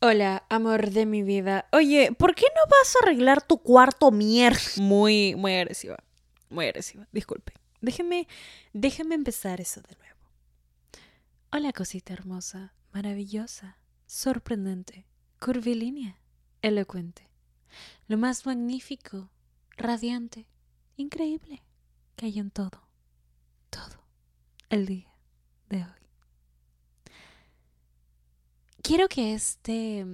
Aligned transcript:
Hola, 0.00 0.44
amor 0.48 0.90
de 0.90 1.06
mi 1.06 1.24
vida. 1.24 1.66
Oye, 1.72 2.12
¿por 2.12 2.36
qué 2.36 2.46
no 2.54 2.70
vas 2.70 2.94
a 2.94 2.98
arreglar 3.02 3.42
tu 3.42 3.58
cuarto 3.58 4.12
mierda? 4.12 4.60
Muy, 4.80 5.34
muy 5.34 5.54
agresiva. 5.54 5.96
Muy 6.50 6.66
agresiva. 6.66 7.08
Disculpe. 7.10 7.54
Déjeme, 7.80 8.28
déjeme 8.72 9.16
empezar 9.16 9.60
eso 9.60 9.80
de 9.80 9.96
nuevo. 9.96 10.20
Hola, 11.50 11.72
cosita 11.72 12.12
hermosa, 12.12 12.74
maravillosa, 12.92 13.76
sorprendente, 14.06 15.04
curvilínea, 15.40 16.20
elocuente. 16.62 17.28
Lo 18.06 18.18
más 18.18 18.46
magnífico, 18.46 19.30
radiante, 19.76 20.46
increíble 20.96 21.64
que 22.14 22.26
hay 22.26 22.38
en 22.38 22.52
todo, 22.52 22.88
todo, 23.70 24.04
el 24.70 24.86
día 24.86 25.12
de 25.68 25.78
hoy 25.78 26.07
quiero 28.88 29.06
que 29.10 29.34
este 29.34 30.06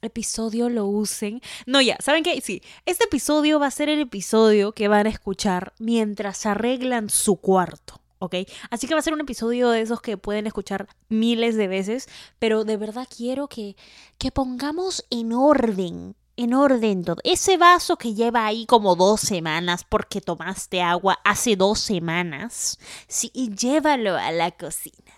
episodio 0.00 0.70
lo 0.70 0.86
usen. 0.86 1.42
No, 1.66 1.82
ya, 1.82 1.98
¿saben 2.00 2.24
qué? 2.24 2.40
Sí, 2.40 2.62
este 2.86 3.04
episodio 3.04 3.60
va 3.60 3.66
a 3.66 3.70
ser 3.70 3.90
el 3.90 4.00
episodio 4.00 4.72
que 4.72 4.88
van 4.88 5.06
a 5.06 5.10
escuchar 5.10 5.74
mientras 5.78 6.46
arreglan 6.46 7.10
su 7.10 7.36
cuarto. 7.36 8.00
¿ok? 8.20 8.36
Así 8.70 8.86
que 8.86 8.94
va 8.94 9.00
a 9.00 9.02
ser 9.02 9.12
un 9.12 9.20
episodio 9.20 9.68
de 9.68 9.82
esos 9.82 10.00
que 10.00 10.16
pueden 10.16 10.46
escuchar 10.46 10.88
miles 11.10 11.56
de 11.56 11.68
veces, 11.68 12.08
pero 12.38 12.64
de 12.64 12.78
verdad 12.78 13.06
quiero 13.14 13.48
que, 13.48 13.76
que 14.16 14.30
pongamos 14.30 15.04
en 15.10 15.34
orden, 15.34 16.16
en 16.36 16.54
orden 16.54 17.04
todo. 17.04 17.18
Ese 17.24 17.58
vaso 17.58 17.98
que 17.98 18.14
lleva 18.14 18.46
ahí 18.46 18.64
como 18.64 18.96
dos 18.96 19.20
semanas 19.20 19.84
porque 19.86 20.22
tomaste 20.22 20.80
agua 20.80 21.18
hace 21.22 21.54
dos 21.54 21.80
semanas, 21.80 22.78
sí, 23.08 23.30
y 23.34 23.54
llévalo 23.54 24.16
a 24.16 24.32
la 24.32 24.52
cocina, 24.52 25.12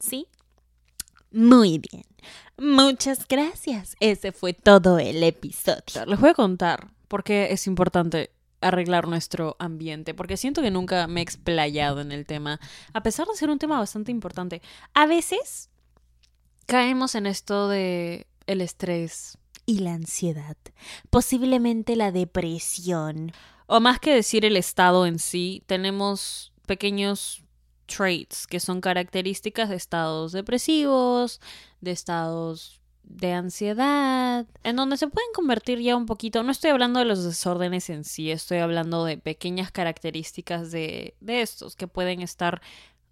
¿sí? 0.00 0.26
Muy 1.30 1.78
bien. 1.78 2.04
Muchas 2.56 3.26
gracias. 3.28 3.96
Ese 4.00 4.32
fue 4.32 4.52
todo 4.52 4.98
el 4.98 5.22
episodio. 5.22 6.06
Les 6.06 6.20
voy 6.20 6.30
a 6.30 6.34
contar 6.34 6.88
por 7.08 7.24
qué 7.24 7.52
es 7.52 7.66
importante 7.66 8.30
arreglar 8.60 9.06
nuestro 9.06 9.56
ambiente, 9.58 10.14
porque 10.14 10.36
siento 10.36 10.62
que 10.62 10.70
nunca 10.70 11.06
me 11.06 11.20
he 11.20 11.22
explayado 11.22 12.00
en 12.00 12.12
el 12.12 12.26
tema, 12.26 12.60
a 12.92 13.02
pesar 13.02 13.26
de 13.26 13.36
ser 13.36 13.50
un 13.50 13.58
tema 13.58 13.78
bastante 13.78 14.10
importante. 14.10 14.62
A 14.94 15.06
veces 15.06 15.70
caemos 16.66 17.14
en 17.14 17.26
esto 17.26 17.68
de 17.68 18.26
el 18.46 18.60
estrés 18.60 19.38
y 19.66 19.80
la 19.80 19.94
ansiedad, 19.94 20.56
posiblemente 21.10 21.94
la 21.94 22.10
depresión, 22.10 23.32
o 23.66 23.80
más 23.80 24.00
que 24.00 24.14
decir 24.14 24.44
el 24.44 24.56
estado 24.56 25.06
en 25.06 25.18
sí, 25.18 25.62
tenemos 25.66 26.52
pequeños 26.66 27.42
traits, 27.88 28.46
que 28.46 28.60
son 28.60 28.80
características 28.80 29.68
de 29.68 29.76
estados 29.76 30.32
depresivos, 30.32 31.40
de 31.80 31.90
estados 31.90 32.80
de 33.08 33.32
ansiedad, 33.32 34.46
en 34.62 34.76
donde 34.76 34.98
se 34.98 35.08
pueden 35.08 35.30
convertir 35.34 35.80
ya 35.80 35.96
un 35.96 36.06
poquito, 36.06 36.42
no 36.42 36.52
estoy 36.52 36.70
hablando 36.70 36.98
de 36.98 37.06
los 37.06 37.24
desórdenes 37.24 37.88
en 37.90 38.04
sí, 38.04 38.30
estoy 38.30 38.58
hablando 38.58 39.04
de 39.04 39.16
pequeñas 39.16 39.72
características 39.72 40.70
de, 40.70 41.14
de 41.20 41.40
estos 41.40 41.74
que 41.74 41.88
pueden 41.88 42.20
estar 42.20 42.60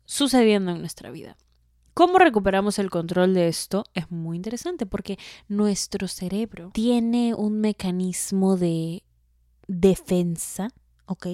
sucediendo 0.04 0.72
en 0.72 0.80
nuestra 0.80 1.10
vida. 1.10 1.36
¿Cómo 1.94 2.18
recuperamos 2.18 2.78
el 2.78 2.90
control 2.90 3.32
de 3.32 3.48
esto? 3.48 3.84
Es 3.94 4.10
muy 4.10 4.36
interesante 4.36 4.84
porque 4.84 5.18
nuestro 5.48 6.08
cerebro 6.08 6.70
tiene 6.74 7.34
un 7.34 7.60
mecanismo 7.62 8.58
de 8.58 9.02
defensa, 9.66 10.68
¿ok? 11.06 11.26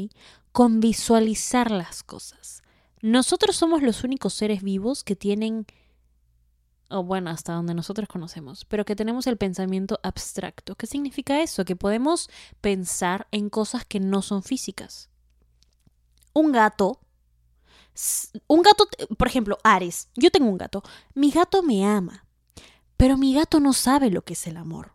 Con 0.52 0.78
visualizar 0.78 1.72
las 1.72 2.04
cosas. 2.04 2.62
Nosotros 3.02 3.56
somos 3.56 3.82
los 3.82 4.04
únicos 4.04 4.32
seres 4.32 4.62
vivos 4.62 5.02
que 5.02 5.16
tienen, 5.16 5.66
o 6.88 7.02
bueno, 7.02 7.30
hasta 7.30 7.52
donde 7.52 7.74
nosotros 7.74 8.08
conocemos, 8.08 8.64
pero 8.64 8.84
que 8.84 8.94
tenemos 8.94 9.26
el 9.26 9.36
pensamiento 9.36 9.98
abstracto. 10.04 10.76
¿Qué 10.76 10.86
significa 10.86 11.42
eso? 11.42 11.64
Que 11.64 11.74
podemos 11.74 12.30
pensar 12.60 13.26
en 13.32 13.50
cosas 13.50 13.84
que 13.84 13.98
no 13.98 14.22
son 14.22 14.44
físicas. 14.44 15.10
Un 16.32 16.52
gato, 16.52 17.00
un 18.46 18.62
gato, 18.62 18.86
por 19.18 19.26
ejemplo, 19.26 19.58
Ares, 19.64 20.08
yo 20.14 20.30
tengo 20.30 20.48
un 20.48 20.56
gato, 20.56 20.84
mi 21.12 21.32
gato 21.32 21.64
me 21.64 21.84
ama, 21.84 22.24
pero 22.96 23.18
mi 23.18 23.34
gato 23.34 23.58
no 23.58 23.72
sabe 23.72 24.10
lo 24.10 24.22
que 24.22 24.34
es 24.34 24.46
el 24.46 24.56
amor, 24.56 24.94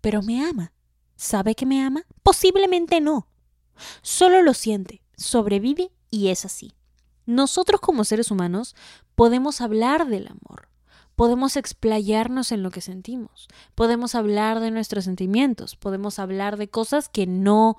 pero 0.00 0.22
me 0.22 0.42
ama. 0.42 0.72
¿Sabe 1.16 1.54
que 1.54 1.66
me 1.66 1.84
ama? 1.84 2.04
Posiblemente 2.22 3.00
no. 3.00 3.28
Solo 4.00 4.42
lo 4.42 4.54
siente, 4.54 5.02
sobrevive 5.16 5.92
y 6.10 6.28
es 6.28 6.46
así. 6.46 6.72
Nosotros 7.26 7.80
como 7.80 8.04
seres 8.04 8.30
humanos 8.30 8.74
podemos 9.14 9.60
hablar 9.60 10.06
del 10.08 10.28
amor, 10.28 10.68
podemos 11.16 11.56
explayarnos 11.56 12.52
en 12.52 12.62
lo 12.62 12.70
que 12.70 12.80
sentimos, 12.80 13.48
podemos 13.74 14.14
hablar 14.14 14.60
de 14.60 14.70
nuestros 14.70 15.04
sentimientos, 15.04 15.76
podemos 15.76 16.18
hablar 16.18 16.56
de 16.56 16.68
cosas 16.68 17.08
que 17.08 17.26
no 17.26 17.76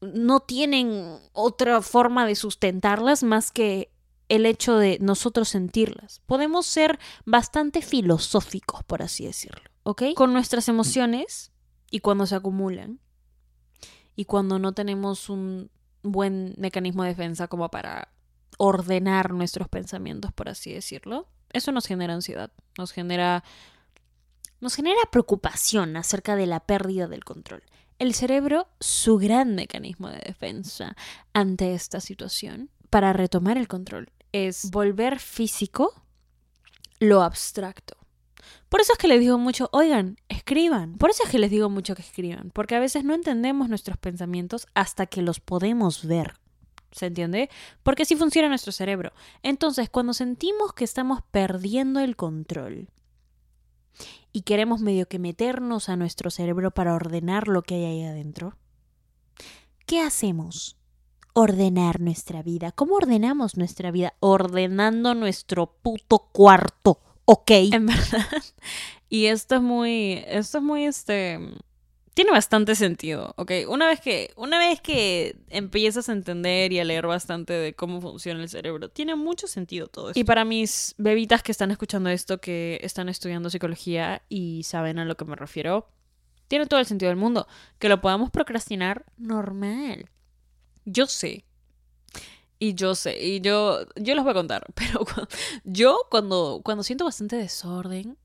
no 0.00 0.40
tienen 0.40 1.18
otra 1.32 1.82
forma 1.82 2.24
de 2.24 2.36
sustentarlas 2.36 3.24
más 3.24 3.50
que 3.50 3.90
el 4.28 4.46
hecho 4.46 4.76
de 4.76 4.98
nosotros 5.00 5.48
sentirlas. 5.48 6.20
Podemos 6.26 6.66
ser 6.66 6.98
bastante 7.24 7.82
filosóficos, 7.82 8.84
por 8.84 9.02
así 9.02 9.24
decirlo, 9.24 9.70
¿ok? 9.82 10.02
Con 10.14 10.32
nuestras 10.32 10.68
emociones 10.68 11.50
y 11.90 12.00
cuando 12.00 12.26
se 12.26 12.34
acumulan 12.34 13.00
y 14.14 14.26
cuando 14.26 14.58
no 14.58 14.72
tenemos 14.72 15.30
un 15.30 15.70
buen 16.02 16.54
mecanismo 16.58 17.02
de 17.02 17.10
defensa 17.10 17.48
como 17.48 17.70
para 17.70 18.12
ordenar 18.58 19.32
nuestros 19.32 19.68
pensamientos, 19.68 20.32
por 20.32 20.50
así 20.50 20.72
decirlo. 20.72 21.26
Eso 21.52 21.72
nos 21.72 21.86
genera 21.86 22.12
ansiedad, 22.12 22.52
nos 22.76 22.92
genera 22.92 23.42
nos 24.60 24.74
genera 24.74 25.00
preocupación 25.10 25.96
acerca 25.96 26.36
de 26.36 26.46
la 26.46 26.60
pérdida 26.60 27.06
del 27.06 27.24
control. 27.24 27.62
El 27.98 28.14
cerebro, 28.14 28.68
su 28.80 29.16
gran 29.18 29.54
mecanismo 29.54 30.08
de 30.08 30.18
defensa 30.18 30.96
ante 31.32 31.74
esta 31.74 32.00
situación, 32.00 32.70
para 32.90 33.12
retomar 33.12 33.56
el 33.56 33.68
control, 33.68 34.10
es 34.32 34.70
volver 34.70 35.20
físico 35.20 36.02
lo 37.00 37.22
abstracto. 37.22 37.96
Por 38.68 38.80
eso 38.80 38.92
es 38.92 38.98
que 38.98 39.08
les 39.08 39.20
digo 39.20 39.38
mucho, 39.38 39.68
oigan, 39.72 40.18
escriban. 40.28 40.96
Por 40.98 41.10
eso 41.10 41.22
es 41.24 41.30
que 41.30 41.38
les 41.38 41.50
digo 41.50 41.70
mucho 41.70 41.94
que 41.94 42.02
escriban, 42.02 42.50
porque 42.52 42.74
a 42.74 42.80
veces 42.80 43.04
no 43.04 43.14
entendemos 43.14 43.68
nuestros 43.68 43.96
pensamientos 43.96 44.66
hasta 44.74 45.06
que 45.06 45.22
los 45.22 45.40
podemos 45.40 46.04
ver. 46.04 46.34
¿Se 46.90 47.06
entiende? 47.06 47.50
Porque 47.82 48.02
así 48.02 48.16
funciona 48.16 48.48
nuestro 48.48 48.72
cerebro. 48.72 49.12
Entonces, 49.42 49.90
cuando 49.90 50.14
sentimos 50.14 50.72
que 50.72 50.84
estamos 50.84 51.22
perdiendo 51.30 52.00
el 52.00 52.16
control 52.16 52.88
y 54.32 54.42
queremos 54.42 54.80
medio 54.80 55.06
que 55.06 55.18
meternos 55.18 55.88
a 55.88 55.96
nuestro 55.96 56.30
cerebro 56.30 56.70
para 56.70 56.94
ordenar 56.94 57.48
lo 57.48 57.62
que 57.62 57.74
hay 57.74 57.84
ahí 57.84 58.04
adentro, 58.04 58.56
¿qué 59.86 60.00
hacemos? 60.00 60.76
Ordenar 61.34 62.00
nuestra 62.00 62.42
vida. 62.42 62.72
¿Cómo 62.72 62.96
ordenamos 62.96 63.56
nuestra 63.56 63.90
vida? 63.90 64.14
Ordenando 64.20 65.14
nuestro 65.14 65.66
puto 65.82 66.30
cuarto. 66.32 67.00
¿Ok? 67.26 67.50
En 67.50 67.86
verdad. 67.86 68.26
Y 69.10 69.26
esto 69.26 69.56
es 69.56 69.62
muy. 69.62 70.22
Esto 70.26 70.58
es 70.58 70.64
muy 70.64 70.84
este 70.84 71.40
tiene 72.18 72.32
bastante 72.32 72.74
sentido, 72.74 73.32
¿ok? 73.36 73.52
Una 73.68 73.86
vez 73.86 74.00
que, 74.00 74.32
una 74.34 74.58
vez 74.58 74.80
que 74.80 75.36
empiezas 75.50 76.08
a 76.08 76.12
entender 76.12 76.72
y 76.72 76.80
a 76.80 76.84
leer 76.84 77.06
bastante 77.06 77.52
de 77.52 77.74
cómo 77.74 78.00
funciona 78.00 78.42
el 78.42 78.48
cerebro, 78.48 78.88
tiene 78.88 79.14
mucho 79.14 79.46
sentido 79.46 79.86
todo 79.86 80.08
esto. 80.08 80.18
Y 80.18 80.24
para 80.24 80.44
mis 80.44 80.96
bebitas 80.98 81.44
que 81.44 81.52
están 81.52 81.70
escuchando 81.70 82.10
esto, 82.10 82.40
que 82.40 82.80
están 82.82 83.08
estudiando 83.08 83.50
psicología 83.50 84.22
y 84.28 84.64
saben 84.64 84.98
a 84.98 85.04
lo 85.04 85.16
que 85.16 85.26
me 85.26 85.36
refiero, 85.36 85.92
tiene 86.48 86.66
todo 86.66 86.80
el 86.80 86.86
sentido 86.86 87.08
del 87.08 87.18
mundo. 87.18 87.46
Que 87.78 87.88
lo 87.88 88.00
podamos 88.00 88.32
procrastinar, 88.32 89.04
normal. 89.16 90.10
Yo 90.84 91.06
sé. 91.06 91.44
Y 92.58 92.74
yo 92.74 92.96
sé, 92.96 93.16
y 93.24 93.40
yo, 93.40 93.86
yo 93.94 94.16
les 94.16 94.24
voy 94.24 94.32
a 94.32 94.34
contar, 94.34 94.66
pero 94.74 95.06
yo 95.62 96.00
cuando, 96.10 96.62
cuando 96.64 96.82
siento 96.82 97.04
bastante 97.04 97.36
desorden 97.36 98.18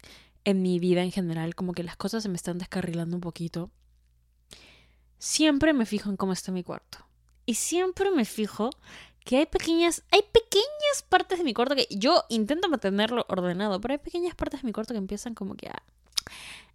en 0.46 0.64
mi 0.64 0.80
vida 0.80 1.04
en 1.04 1.12
general, 1.12 1.54
como 1.54 1.74
que 1.74 1.84
las 1.84 1.96
cosas 1.96 2.24
se 2.24 2.30
me 2.30 2.38
están 2.38 2.58
descarrilando 2.58 3.16
un 3.16 3.22
poquito, 3.22 3.70
siempre 5.24 5.72
me 5.72 5.86
fijo 5.86 6.10
en 6.10 6.18
cómo 6.18 6.34
está 6.34 6.52
mi 6.52 6.64
cuarto. 6.64 6.98
Y 7.46 7.54
siempre 7.54 8.12
me 8.12 8.26
fijo 8.26 8.72
que 9.24 9.38
hay 9.38 9.46
pequeñas, 9.46 10.04
hay 10.12 10.22
pequeñas 10.22 11.04
partes 11.08 11.38
de 11.38 11.46
mi 11.46 11.54
cuarto 11.54 11.78
que 11.78 11.88
yo 11.90 12.26
intento 12.28 12.68
mantenerlo 12.68 13.26
ordenado, 13.30 13.80
pero 13.80 13.94
hay 13.94 14.00
pequeñas 14.00 14.36
partes 14.36 14.62
de 14.62 14.66
mi 14.66 14.74
cuarto 14.74 14.94
que 14.94 14.98
empiezan 14.98 15.34
como 15.34 15.56
que 15.56 15.70
a... 15.70 15.82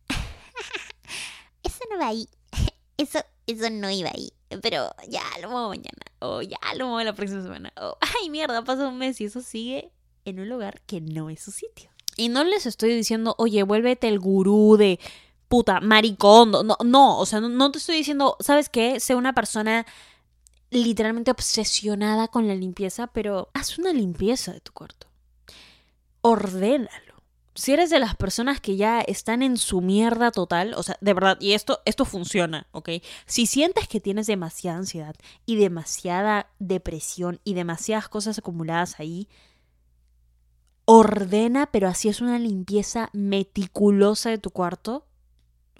Eso 1.62 1.80
no 1.90 1.98
va 1.98 2.08
ahí. 2.08 2.26
Eso, 2.96 3.20
eso 3.46 3.70
no 3.70 3.90
iba 3.90 4.10
ahí. 4.14 4.32
Pero 4.62 4.90
ya 5.08 5.22
lo 5.42 5.50
muevo 5.50 5.68
mañana. 5.68 6.00
O 6.20 6.40
ya 6.40 6.58
lo 6.74 6.86
muevo 6.86 7.04
la 7.04 7.14
próxima 7.14 7.42
semana. 7.42 7.70
O, 7.78 7.98
ay, 8.22 8.30
mierda, 8.30 8.64
pasó 8.64 8.88
un 8.88 8.96
mes 8.96 9.20
y 9.20 9.26
eso 9.26 9.42
sigue 9.42 9.92
en 10.24 10.40
un 10.40 10.48
lugar 10.48 10.80
que 10.86 11.02
no 11.02 11.28
es 11.28 11.42
su 11.42 11.52
sitio. 11.52 11.90
Y 12.16 12.30
no 12.30 12.42
les 12.44 12.64
estoy 12.64 12.94
diciendo, 12.94 13.34
oye, 13.38 13.62
vuélvete 13.62 14.08
el 14.08 14.18
gurú 14.18 14.76
de 14.78 14.98
puta, 15.48 15.80
maricón. 15.80 16.50
No, 16.52 16.76
no, 16.84 17.18
o 17.18 17.26
sea, 17.26 17.40
no, 17.40 17.72
te 17.72 17.78
estoy 17.78 17.96
diciendo, 17.96 18.36
¿sabes 18.40 18.68
qué? 18.68 19.00
Sé 19.00 19.14
una 19.14 19.34
persona 19.34 19.86
literalmente 20.70 21.30
obsesionada 21.30 22.28
con 22.28 22.46
la 22.46 22.54
limpieza, 22.54 23.08
pero 23.08 23.50
haz 23.54 23.78
una 23.78 23.92
limpieza 23.92 24.52
de 24.52 24.60
tu 24.60 24.72
cuarto. 24.72 25.08
Ordénalo. 26.20 27.22
si 27.54 27.72
eres 27.72 27.90
de 27.90 27.98
las 27.98 28.14
personas 28.14 28.60
que 28.60 28.76
ya 28.76 29.00
están 29.00 29.42
en 29.42 29.56
su 29.56 29.80
mierda 29.80 30.30
total, 30.30 30.74
o 30.74 30.82
sea, 30.82 30.96
de 31.00 31.14
verdad, 31.14 31.38
y 31.40 31.54
esto, 31.54 31.80
esto 31.86 32.04
funciona, 32.04 32.68
¿ok? 32.70 32.90
Si 33.26 33.46
sientes 33.46 33.88
que 33.88 34.00
tienes 34.00 34.26
demasiada 34.28 34.78
ansiedad 34.78 35.16
y 35.46 35.56
demasiada 35.56 36.50
depresión 36.60 37.40
y 37.42 37.54
demasiadas 37.54 38.08
cosas 38.08 38.38
acumuladas 38.38 39.00
ahí, 39.00 39.28
ordena, 40.84 41.70
pero 41.70 41.88
así 41.88 42.08
es 42.08 42.20
una 42.20 42.38
limpieza 42.38 43.10
meticulosa 43.12 44.30
de 44.30 44.38
tu 44.38 44.50
cuarto, 44.50 45.07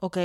¿ok? 0.00 0.18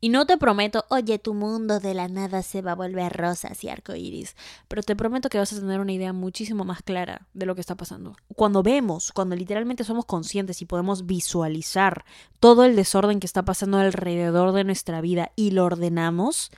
Y 0.00 0.08
no 0.08 0.26
te 0.26 0.38
prometo, 0.38 0.84
oye, 0.88 1.18
tu 1.18 1.34
mundo 1.34 1.80
de 1.80 1.94
la 1.94 2.08
nada 2.08 2.42
se 2.42 2.62
va 2.62 2.72
a 2.72 2.76
volver 2.76 3.12
rosas 3.12 3.62
y 3.64 3.68
arcoíris, 3.68 4.36
pero 4.68 4.82
te 4.82 4.96
prometo 4.96 5.28
que 5.28 5.38
vas 5.38 5.52
a 5.52 5.60
tener 5.60 5.80
una 5.80 5.92
idea 5.92 6.12
muchísimo 6.12 6.64
más 6.64 6.82
clara 6.82 7.26
de 7.34 7.46
lo 7.46 7.54
que 7.54 7.60
está 7.60 7.74
pasando. 7.74 8.16
Cuando 8.34 8.62
vemos, 8.62 9.12
cuando 9.12 9.36
literalmente 9.36 9.84
somos 9.84 10.06
conscientes 10.06 10.62
y 10.62 10.66
podemos 10.66 11.06
visualizar 11.06 12.04
todo 12.40 12.64
el 12.64 12.76
desorden 12.76 13.20
que 13.20 13.26
está 13.26 13.44
pasando 13.44 13.78
alrededor 13.78 14.52
de 14.52 14.64
nuestra 14.64 15.00
vida 15.00 15.32
y 15.36 15.50
lo 15.50 15.64
ordenamos, 15.64 16.50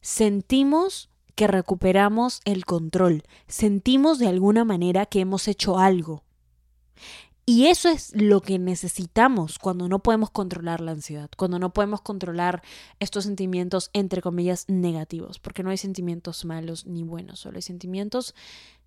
sentimos 0.00 1.08
que 1.34 1.46
recuperamos 1.46 2.40
el 2.44 2.66
control, 2.66 3.22
sentimos 3.48 4.18
de 4.18 4.28
alguna 4.28 4.64
manera 4.64 5.06
que 5.06 5.20
hemos 5.20 5.48
hecho 5.48 5.78
algo. 5.78 6.22
Y 7.44 7.66
eso 7.66 7.88
es 7.88 8.12
lo 8.14 8.40
que 8.40 8.58
necesitamos 8.58 9.58
cuando 9.58 9.88
no 9.88 9.98
podemos 9.98 10.30
controlar 10.30 10.80
la 10.80 10.92
ansiedad, 10.92 11.28
cuando 11.36 11.58
no 11.58 11.72
podemos 11.72 12.00
controlar 12.00 12.62
estos 13.00 13.24
sentimientos, 13.24 13.90
entre 13.94 14.22
comillas, 14.22 14.68
negativos, 14.68 15.40
porque 15.40 15.64
no 15.64 15.70
hay 15.70 15.76
sentimientos 15.76 16.44
malos 16.44 16.86
ni 16.86 17.02
buenos, 17.02 17.40
solo 17.40 17.56
hay 17.56 17.62
sentimientos, 17.62 18.36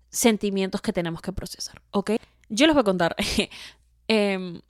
sentimientos 0.08 0.80
que 0.80 0.94
tenemos 0.94 1.20
que 1.20 1.32
procesar, 1.32 1.82
¿ok? 1.90 2.12
Yo 2.48 2.66
les 2.66 2.74
voy 2.74 2.80
a 2.80 2.84
contar, 2.84 3.14
em, 4.08 4.62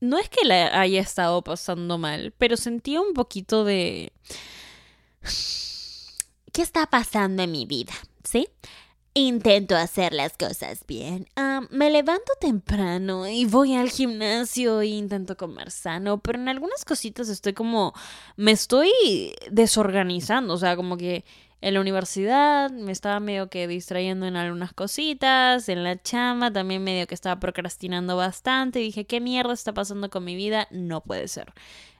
no 0.00 0.18
es 0.18 0.28
que 0.28 0.44
la 0.44 0.80
haya 0.80 1.00
estado 1.00 1.42
pasando 1.42 1.98
mal, 1.98 2.32
pero 2.38 2.56
sentí 2.56 2.96
un 2.96 3.14
poquito 3.14 3.64
de... 3.64 4.12
¿Qué 6.52 6.60
está 6.60 6.86
pasando 6.86 7.42
en 7.42 7.50
mi 7.50 7.64
vida? 7.64 7.94
¿Sí? 8.24 8.46
Intento 9.14 9.76
hacer 9.76 10.14
las 10.14 10.38
cosas 10.38 10.84
bien. 10.86 11.28
Me 11.70 11.90
levanto 11.90 12.32
temprano 12.40 13.28
y 13.28 13.44
voy 13.44 13.74
al 13.74 13.90
gimnasio 13.90 14.80
e 14.80 14.86
intento 14.86 15.36
comer 15.36 15.70
sano, 15.70 16.18
pero 16.18 16.38
en 16.38 16.48
algunas 16.48 16.84
cositas 16.86 17.28
estoy 17.28 17.52
como... 17.52 17.92
me 18.36 18.52
estoy 18.52 18.90
desorganizando, 19.50 20.54
o 20.54 20.58
sea, 20.58 20.76
como 20.76 20.96
que 20.96 21.26
en 21.60 21.74
la 21.74 21.80
universidad 21.80 22.70
me 22.70 22.90
estaba 22.90 23.20
medio 23.20 23.50
que 23.50 23.68
distrayendo 23.68 24.26
en 24.26 24.34
algunas 24.34 24.72
cositas, 24.72 25.68
en 25.68 25.84
la 25.84 26.00
chama 26.02 26.50
también 26.50 26.82
medio 26.82 27.06
que 27.06 27.14
estaba 27.14 27.38
procrastinando 27.38 28.16
bastante 28.16 28.80
y 28.80 28.84
dije, 28.84 29.04
¿qué 29.04 29.20
mierda 29.20 29.52
está 29.52 29.74
pasando 29.74 30.08
con 30.08 30.24
mi 30.24 30.36
vida? 30.36 30.68
No 30.70 31.02
puede 31.02 31.28
ser. 31.28 31.52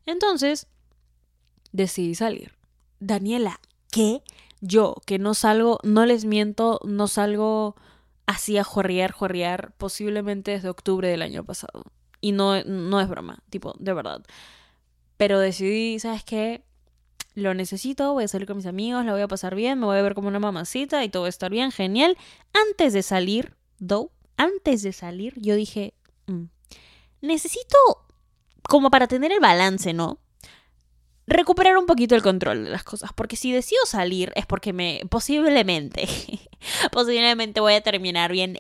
Entonces, 0.07 0.67
decidí 1.73 2.15
salir. 2.15 2.55
Daniela, 2.99 3.61
¿qué? 3.91 4.23
Yo, 4.63 4.95
que 5.05 5.19
no 5.19 5.35
salgo, 5.35 5.79
no 5.83 6.07
les 6.07 6.25
miento, 6.25 6.81
no 6.85 7.09
salgo 7.09 7.77
así 8.27 8.57
a 8.57 8.65
jorrear, 8.65 9.11
jorrear, 9.11 9.75
posiblemente 9.77 10.53
desde 10.53 10.69
octubre 10.69 11.09
del 11.09 11.21
año 11.21 11.45
pasado. 11.45 11.85
Y 12.21 12.33
no, 12.33 12.63
no 12.63 13.01
es 13.01 13.09
broma, 13.09 13.43
tipo, 13.51 13.75
de 13.81 13.93
verdad. 13.93 14.23
Pero 15.17 15.41
decidí, 15.41 15.99
¿sabes 15.99 16.23
qué? 16.23 16.65
Lo 17.35 17.55
necesito, 17.55 18.13
voy 18.13 18.25
a 18.25 18.29
salir 18.29 18.47
con 18.47 18.57
mis 18.57 18.67
amigos, 18.67 19.05
la 19.05 19.13
voy 19.13 19.23
a 19.23 19.29
pasar 19.29 19.57
bien, 19.57 19.81
me 19.81 19.87
voy 19.87 19.99
a 19.99 20.03
ver 20.03 20.15
como 20.15 20.29
una 20.29 20.39
mamacita 20.39 21.03
y 21.05 21.09
todo 21.09 21.23
va 21.23 21.27
a 21.27 21.31
estar 21.31 21.51
bien, 21.51 21.73
genial. 21.73 22.17
Antes 22.53 22.93
de 22.93 23.03
salir, 23.03 23.57
though, 23.85 24.13
antes 24.37 24.83
de 24.83 24.93
salir, 24.93 25.35
yo 25.37 25.57
dije, 25.57 25.95
mm, 26.27 26.45
necesito, 27.21 27.79
como 28.63 28.91
para 28.91 29.09
tener 29.09 29.33
el 29.33 29.41
balance, 29.41 29.93
¿no? 29.93 30.21
Recuperar 31.33 31.77
un 31.77 31.87
poquito 31.87 32.15
el 32.15 32.23
control 32.23 32.65
de 32.65 32.71
las 32.71 32.85
cosas. 32.85 33.13
Porque 33.15 33.37
si 33.37 33.53
decido 33.53 33.85
salir 33.87 34.33
es 34.35 34.47
porque 34.47 34.73
me 34.73 35.03
posiblemente, 35.09 36.09
posiblemente 36.93 37.61
voy 37.61 37.75
a 37.75 37.81
terminar 37.81 38.33
bien 38.33 38.59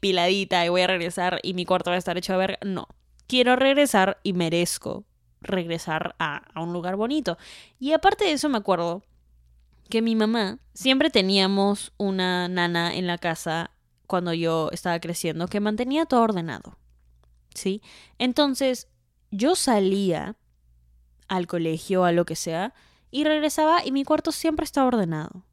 piladita 0.00 0.64
y 0.64 0.68
voy 0.68 0.82
a 0.82 0.86
regresar 0.86 1.40
y 1.42 1.54
mi 1.54 1.64
cuarto 1.64 1.90
va 1.90 1.96
a 1.96 1.98
estar 1.98 2.18
hecho 2.18 2.34
a 2.34 2.38
ver. 2.38 2.58
No, 2.64 2.88
quiero 3.26 3.56
regresar 3.56 4.18
y 4.22 4.32
merezco 4.32 5.04
regresar 5.40 6.14
a 6.18 6.42
un 6.56 6.72
lugar 6.72 6.96
bonito. 6.96 7.36
Y 7.80 7.92
aparte 7.92 8.24
de 8.24 8.32
eso 8.32 8.48
me 8.48 8.58
acuerdo 8.58 9.02
que 9.92 10.00
mi 10.00 10.16
mamá 10.16 10.58
siempre 10.72 11.10
teníamos 11.10 11.92
una 11.98 12.48
nana 12.48 12.94
en 12.94 13.06
la 13.06 13.18
casa 13.18 13.72
cuando 14.06 14.32
yo 14.32 14.70
estaba 14.72 14.98
creciendo 15.00 15.48
que 15.48 15.60
mantenía 15.60 16.06
todo 16.06 16.22
ordenado. 16.22 16.78
¿Sí? 17.54 17.82
Entonces, 18.18 18.88
yo 19.30 19.54
salía 19.54 20.36
al 21.32 21.46
colegio, 21.46 22.04
a 22.04 22.12
lo 22.12 22.26
que 22.26 22.36
sea, 22.36 22.74
y 23.10 23.24
regresaba 23.24 23.84
y 23.84 23.90
mi 23.90 24.04
cuarto 24.04 24.32
siempre 24.32 24.64
estaba 24.64 24.88
ordenado. 24.88 25.44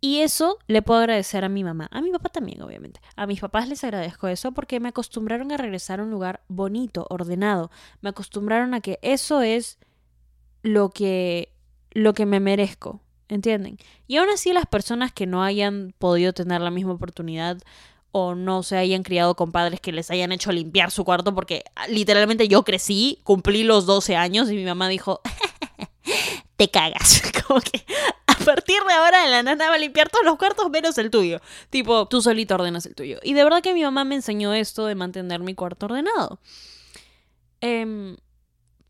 Y 0.00 0.22
eso 0.22 0.58
le 0.66 0.82
puedo 0.82 0.98
agradecer 0.98 1.44
a 1.44 1.48
mi 1.48 1.62
mamá, 1.62 1.88
a 1.92 2.02
mi 2.02 2.10
papá 2.10 2.28
también, 2.30 2.60
obviamente. 2.62 3.00
A 3.14 3.26
mis 3.26 3.38
papás 3.38 3.68
les 3.68 3.84
agradezco 3.84 4.26
eso 4.26 4.50
porque 4.50 4.80
me 4.80 4.88
acostumbraron 4.88 5.52
a 5.52 5.56
regresar 5.56 6.00
a 6.00 6.02
un 6.02 6.10
lugar 6.10 6.42
bonito, 6.48 7.06
ordenado. 7.08 7.70
Me 8.00 8.10
acostumbraron 8.10 8.74
a 8.74 8.80
que 8.80 8.98
eso 9.02 9.42
es 9.42 9.78
lo 10.62 10.90
que 10.90 11.54
lo 11.92 12.14
que 12.14 12.26
me 12.26 12.40
merezco, 12.40 13.00
¿entienden? 13.28 13.78
Y 14.08 14.16
aún 14.16 14.30
así 14.30 14.52
las 14.52 14.66
personas 14.66 15.12
que 15.12 15.26
no 15.26 15.44
hayan 15.44 15.94
podido 15.98 16.32
tener 16.32 16.60
la 16.60 16.70
misma 16.70 16.94
oportunidad 16.94 17.58
o 18.12 18.34
no 18.34 18.62
se 18.62 18.76
hayan 18.76 19.02
criado 19.02 19.34
con 19.34 19.52
padres 19.52 19.80
que 19.80 19.90
les 19.90 20.10
hayan 20.10 20.32
hecho 20.32 20.52
limpiar 20.52 20.90
su 20.90 21.04
cuarto, 21.04 21.34
porque 21.34 21.64
ah, 21.74 21.88
literalmente 21.88 22.46
yo 22.46 22.62
crecí, 22.62 23.18
cumplí 23.24 23.64
los 23.64 23.86
12 23.86 24.16
años 24.16 24.50
y 24.50 24.54
mi 24.54 24.64
mamá 24.64 24.88
dijo, 24.88 25.22
te 26.56 26.68
cagas. 26.68 27.22
Como 27.46 27.60
que 27.60 27.84
a 28.26 28.34
partir 28.44 28.82
de 28.86 28.92
ahora 28.92 29.26
la 29.26 29.42
nana 29.42 29.68
va 29.68 29.74
a 29.74 29.78
limpiar 29.78 30.10
todos 30.10 30.24
los 30.24 30.36
cuartos 30.36 30.70
menos 30.70 30.96
el 30.98 31.10
tuyo. 31.10 31.40
Tipo, 31.70 32.06
tú 32.06 32.20
solito 32.20 32.54
ordenas 32.54 32.84
el 32.86 32.94
tuyo. 32.94 33.18
Y 33.22 33.32
de 33.32 33.44
verdad 33.44 33.62
que 33.62 33.74
mi 33.74 33.82
mamá 33.82 34.04
me 34.04 34.14
enseñó 34.14 34.52
esto 34.52 34.86
de 34.86 34.94
mantener 34.94 35.40
mi 35.40 35.54
cuarto 35.54 35.86
ordenado. 35.86 36.38
Em, 37.62 38.16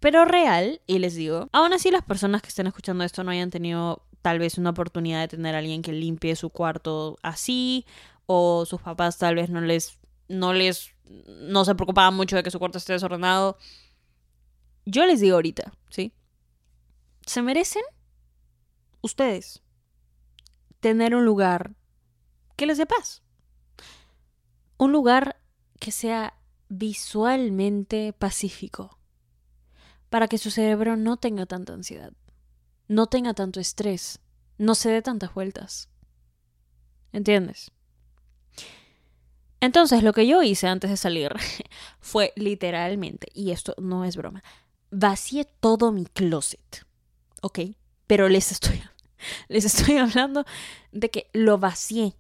pero 0.01 0.25
real, 0.25 0.81
y 0.89 0.99
les 0.99 1.15
digo, 1.15 1.49
aún 1.53 1.73
así 1.73 1.93
las 1.93 2.03
personas 2.03 2.43
que 2.43 2.49
estén 2.49 2.67
escuchando 2.67 3.05
esto 3.05 3.23
no 3.23 3.31
hayan 3.31 3.51
tenido 3.51 4.03
tal 4.21 4.39
vez 4.39 4.59
una 4.59 4.71
oportunidad 4.71 5.21
de 5.21 5.29
tener 5.29 5.55
alguien 5.55 5.83
que 5.83 5.93
limpie 5.93 6.35
su 6.37 6.51
cuarto 6.51 7.19
así 7.23 7.85
o 8.27 8.65
sus 8.67 8.81
papás 8.81 9.19
tal 9.19 9.35
vez 9.35 9.51
no 9.51 9.61
les, 9.61 9.99
no 10.29 10.53
les, 10.53 10.95
no 11.27 11.65
se 11.65 11.75
preocupaban 11.75 12.15
mucho 12.15 12.37
de 12.37 12.43
que 12.43 12.51
su 12.51 12.59
cuarto 12.59 12.79
esté 12.79 12.93
desordenado. 12.93 13.59
Yo 14.85 15.07
les 15.07 15.21
digo 15.21 15.37
ahorita, 15.37 15.73
¿sí? 15.91 16.13
Se 17.27 17.43
merecen 17.43 17.83
ustedes 19.01 19.63
tener 20.81 21.15
un 21.15 21.25
lugar 21.25 21.75
que 22.57 22.67
les 22.67 22.79
dé 22.79 22.87
paz. 22.87 23.23
Un 24.79 24.93
lugar 24.93 25.41
que 25.79 25.93
sea 25.93 26.35
visualmente 26.69 28.13
pacífico. 28.13 28.99
Para 30.11 30.29
que 30.29 30.39
su 30.39 30.51
cerebro 30.51 30.97
no 30.97 31.17
tenga 31.17 31.47
tanta 31.47 31.73
ansiedad, 31.73 32.13
no 32.89 33.07
tenga 33.07 33.33
tanto 33.33 33.61
estrés, 33.61 34.21
no 34.59 34.75
se 34.75 34.91
dé 34.91 35.03
tantas 35.03 35.33
vueltas. 35.33 35.89
¿Entiendes? 37.13 37.73
Entonces, 39.63 40.03
lo 40.03 40.13
que 40.13 40.27
yo 40.27 40.43
hice 40.43 40.67
antes 40.67 40.91
de 40.91 40.97
salir 40.97 41.33
fue 42.01 42.33
literalmente, 42.35 43.29
y 43.33 43.53
esto 43.53 43.77
no 43.79 44.05
es 44.05 44.17
broma, 44.17 44.43
vacié 44.91 45.45
todo 45.61 45.93
mi 45.93 46.05
closet. 46.05 46.85
¿Ok? 47.43 47.61
Pero 48.09 48.29
les 48.29 48.51
estoy, 48.51 48.83
les 49.49 49.65
estoy 49.65 49.99
hablando 49.99 50.45
de 50.91 51.11
que 51.11 51.31
lo 51.33 51.59
vacié. 51.59 52.15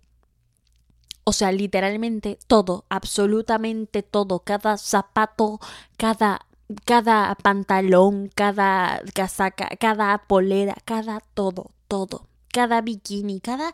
O 1.24 1.32
sea, 1.32 1.50
literalmente 1.50 2.38
todo, 2.46 2.84
absolutamente 2.88 4.04
todo, 4.04 4.40
cada 4.40 4.78
zapato, 4.78 5.58
cada 5.96 6.46
cada 6.86 7.34
pantalón, 7.34 8.30
cada 8.34 9.02
casaca, 9.14 9.68
cada 9.78 10.16
polera, 10.26 10.74
cada 10.86 11.20
todo, 11.34 11.72
todo, 11.86 12.28
cada 12.48 12.80
bikini, 12.80 13.40
cada 13.40 13.72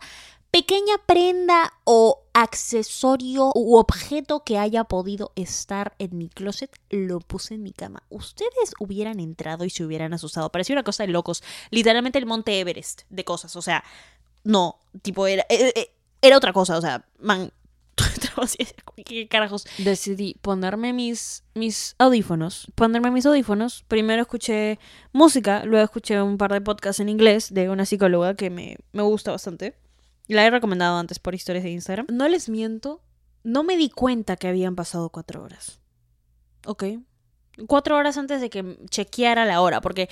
pequeña 0.51 0.97
prenda 1.05 1.73
o 1.83 2.23
accesorio 2.33 3.51
u 3.55 3.77
objeto 3.77 4.43
que 4.43 4.57
haya 4.57 4.83
podido 4.83 5.31
estar 5.35 5.95
en 5.99 6.17
mi 6.17 6.29
closet, 6.29 6.71
lo 6.89 7.19
puse 7.19 7.55
en 7.55 7.63
mi 7.63 7.71
cama. 7.71 8.03
Ustedes 8.09 8.73
hubieran 8.79 9.19
entrado 9.19 9.65
y 9.65 9.69
se 9.69 9.83
hubieran 9.83 10.13
asustado. 10.13 10.51
Parecía 10.51 10.75
una 10.75 10.83
cosa 10.83 11.03
de 11.03 11.11
locos. 11.11 11.43
Literalmente 11.69 12.19
el 12.19 12.25
monte 12.25 12.59
Everest 12.59 13.01
de 13.09 13.23
cosas. 13.23 13.55
O 13.55 13.61
sea, 13.61 13.83
no, 14.43 14.79
tipo, 15.01 15.27
era, 15.27 15.45
eh, 15.49 15.73
eh, 15.75 15.91
era 16.21 16.37
otra 16.37 16.53
cosa. 16.53 16.77
O 16.77 16.81
sea, 16.81 17.05
man, 17.19 17.51
¿Qué 19.05 19.27
carajos? 19.27 19.65
Decidí 19.77 20.35
ponerme 20.41 20.93
mis, 20.93 21.43
mis 21.53 21.95
audífonos. 21.97 22.67
Ponerme 22.75 23.11
mis 23.11 23.25
audífonos. 23.25 23.83
Primero 23.87 24.21
escuché 24.21 24.79
música, 25.11 25.65
luego 25.65 25.83
escuché 25.83 26.21
un 26.21 26.37
par 26.37 26.53
de 26.53 26.61
podcasts 26.61 26.99
en 26.99 27.09
inglés 27.09 27.53
de 27.53 27.69
una 27.69 27.85
psicóloga 27.85 28.35
que 28.35 28.49
me, 28.49 28.77
me 28.93 29.03
gusta 29.03 29.31
bastante. 29.31 29.75
La 30.29 30.45
he 30.45 30.51
recomendado 30.51 30.97
antes 30.97 31.17
por 31.17 31.33
historias 31.33 31.63
de 31.63 31.71
Instagram. 31.71 32.05
No 32.11 32.27
les 32.27 32.49
miento, 32.49 33.01
no 33.43 33.63
me 33.63 33.75
di 33.77 33.89
cuenta 33.89 34.37
que 34.37 34.47
habían 34.47 34.75
pasado 34.75 35.09
cuatro 35.09 35.43
horas. 35.43 35.81
Ok. 36.65 36.83
Cuatro 37.67 37.97
horas 37.97 38.15
antes 38.15 38.39
de 38.39 38.51
que 38.51 38.77
chequeara 38.89 39.45
la 39.45 39.59
hora, 39.59 39.81
porque 39.81 40.07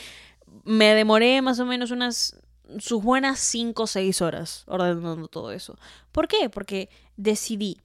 me 0.63 0.95
demoré 0.95 1.41
más 1.43 1.59
o 1.59 1.65
menos 1.65 1.91
unas 1.91 2.35
sus 2.79 3.01
buenas 3.01 3.39
cinco 3.39 3.83
o 3.83 3.87
seis 3.87 4.21
horas 4.21 4.63
ordenando 4.65 5.27
todo 5.27 5.51
eso. 5.51 5.77
¿Por 6.11 6.27
qué? 6.27 6.49
Porque 6.49 6.89
decidí 7.15 7.77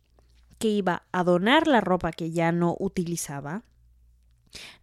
que 0.59 0.69
iba 0.69 1.05
a 1.12 1.25
donar 1.25 1.67
la 1.67 1.83
ropa 1.83 2.12
que 2.12 2.31
ya 2.31 2.51
no 2.51 2.77
utilizaba. 2.81 3.62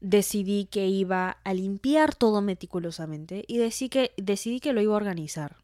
Decidí 0.02 0.66
que 0.66 0.88
iba 0.88 1.40
a 1.44 1.54
limpiar 1.56 2.14
todo 2.14 2.42
meticulosamente 2.42 3.44
y 3.48 3.58
decidí 3.58 3.90
que, 3.90 4.14
decidí 4.18 4.60
que 4.60 4.74
lo 4.74 4.82
iba 4.82 4.94
a 4.94 4.98
organizar. 4.98 5.58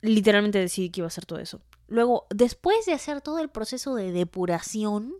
Literalmente 0.00 0.58
decidí 0.58 0.90
que 0.90 1.00
iba 1.00 1.06
a 1.06 1.08
hacer 1.08 1.26
todo 1.26 1.38
eso. 1.38 1.60
Luego, 1.86 2.26
después 2.30 2.84
de 2.86 2.92
hacer 2.92 3.20
todo 3.20 3.38
el 3.38 3.48
proceso 3.48 3.94
de 3.94 4.12
depuración, 4.12 5.14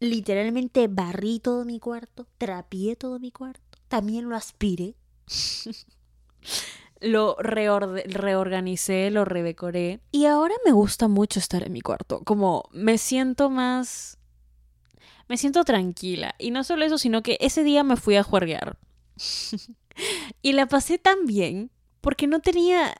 literalmente 0.00 0.88
barrí 0.88 1.40
todo 1.40 1.64
mi 1.64 1.78
cuarto, 1.78 2.26
trapié 2.38 2.96
todo 2.96 3.18
mi 3.18 3.30
cuarto, 3.30 3.78
también 3.88 4.28
lo 4.28 4.36
aspiré. 4.36 4.96
lo 7.00 7.36
reorganicé, 7.38 9.10
lo 9.10 9.24
redecoré. 9.24 10.00
Y 10.10 10.26
ahora 10.26 10.54
me 10.64 10.72
gusta 10.72 11.08
mucho 11.08 11.38
estar 11.38 11.62
en 11.62 11.72
mi 11.72 11.80
cuarto. 11.80 12.20
Como 12.24 12.68
me 12.72 12.98
siento 12.98 13.50
más... 13.50 14.18
Me 15.28 15.36
siento 15.36 15.64
tranquila. 15.64 16.34
Y 16.38 16.50
no 16.50 16.64
solo 16.64 16.84
eso, 16.84 16.98
sino 16.98 17.22
que 17.22 17.38
ese 17.40 17.62
día 17.62 17.84
me 17.84 17.96
fui 17.96 18.16
a 18.16 18.24
juerguear. 18.24 18.78
y 20.42 20.52
la 20.52 20.66
pasé 20.66 20.98
tan 20.98 21.24
bien 21.26 21.70
porque 22.00 22.26
no 22.26 22.40
tenía 22.40 22.94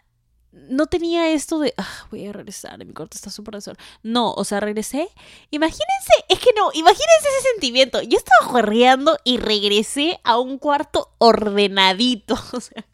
no 0.53 0.87
tenía 0.87 1.31
esto 1.31 1.59
de, 1.59 1.75
ah, 1.77 2.07
voy 2.11 2.27
a 2.27 2.33
regresar, 2.33 2.85
mi 2.85 2.93
cuarto 2.93 3.17
está 3.17 3.31
súper 3.31 3.55
desorden. 3.55 3.85
No, 4.03 4.33
o 4.33 4.45
sea, 4.45 4.61
regresé. 4.61 5.09
Imagínense, 5.51 6.13
es 6.29 6.39
que 6.39 6.51
no, 6.57 6.71
imagínense 6.73 7.29
ese 7.39 7.49
sentimiento. 7.53 8.03
Yo 8.03 8.19
estaba 8.19 8.51
juerreando 8.51 9.17
y 9.25 9.39
regresé 9.39 10.21
a 10.25 10.39
un 10.39 10.59
cuarto 10.59 11.13
ordenadito. 11.19 12.35
O 12.53 12.61
sea, 12.61 12.85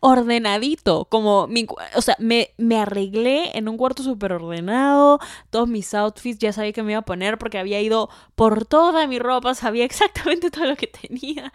ordenadito, 0.00 1.06
como 1.06 1.46
mi, 1.46 1.66
o 1.94 2.02
sea, 2.02 2.16
me, 2.18 2.50
me 2.58 2.78
arreglé 2.78 3.56
en 3.56 3.68
un 3.68 3.76
cuarto 3.76 4.02
súper 4.02 4.32
ordenado, 4.32 5.18
todos 5.50 5.68
mis 5.68 5.94
outfits 5.94 6.38
ya 6.38 6.52
sabía 6.52 6.72
que 6.72 6.82
me 6.82 6.92
iba 6.92 7.00
a 7.00 7.04
poner 7.04 7.38
porque 7.38 7.58
había 7.58 7.80
ido 7.80 8.10
por 8.34 8.66
toda 8.66 9.06
mi 9.06 9.18
ropa, 9.18 9.54
sabía 9.54 9.84
exactamente 9.86 10.50
todo 10.50 10.66
lo 10.66 10.76
que 10.76 10.86
tenía, 10.86 11.52